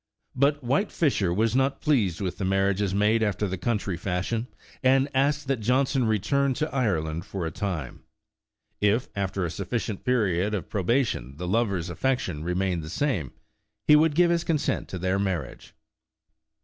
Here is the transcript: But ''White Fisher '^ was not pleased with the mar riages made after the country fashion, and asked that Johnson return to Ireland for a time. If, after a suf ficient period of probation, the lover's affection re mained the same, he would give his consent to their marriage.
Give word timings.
But 0.35 0.65
''White 0.65 0.89
Fisher 0.91 1.29
'^ 1.31 1.35
was 1.35 1.55
not 1.55 1.79
pleased 1.79 2.21
with 2.21 2.39
the 2.39 2.43
mar 2.43 2.73
riages 2.73 2.91
made 2.91 3.21
after 3.21 3.47
the 3.47 3.55
country 3.55 3.95
fashion, 3.97 4.47
and 4.81 5.07
asked 5.13 5.45
that 5.47 5.59
Johnson 5.59 6.07
return 6.07 6.55
to 6.55 6.73
Ireland 6.73 7.23
for 7.23 7.45
a 7.45 7.51
time. 7.51 8.01
If, 8.79 9.09
after 9.15 9.45
a 9.45 9.51
suf 9.51 9.69
ficient 9.69 10.03
period 10.03 10.55
of 10.55 10.71
probation, 10.71 11.37
the 11.37 11.47
lover's 11.47 11.91
affection 11.91 12.43
re 12.43 12.55
mained 12.55 12.81
the 12.81 12.89
same, 12.89 13.31
he 13.85 13.95
would 13.95 14.15
give 14.15 14.31
his 14.31 14.43
consent 14.43 14.87
to 14.87 14.97
their 14.97 15.19
marriage. 15.19 15.75